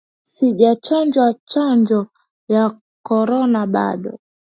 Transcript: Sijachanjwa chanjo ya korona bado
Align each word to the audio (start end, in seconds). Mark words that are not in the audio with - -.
Sijachanjwa 0.31 1.27
chanjo 1.51 2.01
ya 2.53 2.63
korona 3.07 3.61
bado 3.73 4.13